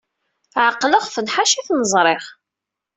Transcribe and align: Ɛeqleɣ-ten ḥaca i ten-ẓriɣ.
Ɛeqleɣ-ten 0.65 1.31
ḥaca 1.35 1.55
i 1.59 1.61
ten-ẓriɣ. 1.67 2.23